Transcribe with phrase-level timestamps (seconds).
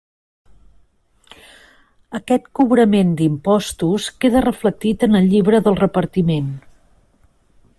[2.19, 6.49] Aquest cobrament d'impostos queda reflectit en el Llibre del Repartiment.